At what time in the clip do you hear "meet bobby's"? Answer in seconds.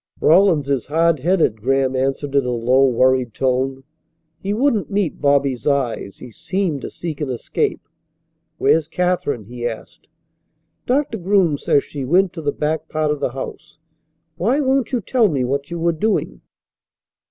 4.89-5.67